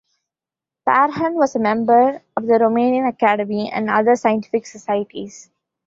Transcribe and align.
Parhon 0.83 1.33
was 1.35 1.55
a 1.55 1.59
member 1.59 2.23
of 2.35 2.47
the 2.47 2.53
Romanian 2.57 3.07
Academy 3.07 3.71
and 3.71 3.87
other 3.87 4.15
scientific 4.15 4.65
societies. 4.65 5.51